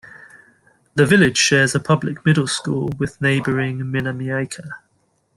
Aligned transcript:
The 0.95 1.05
village 1.05 1.37
shares 1.37 1.75
a 1.75 1.79
public 1.79 2.25
middle 2.25 2.47
school 2.47 2.89
with 2.97 3.21
neighboring 3.21 3.77
Minamiaika. 3.91 4.71